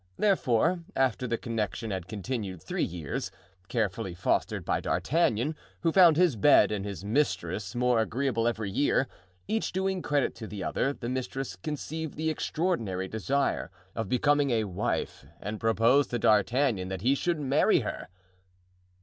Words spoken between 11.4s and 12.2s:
conceived